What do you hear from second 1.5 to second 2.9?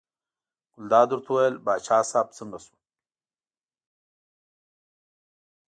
باچا صاحب څنګه شو.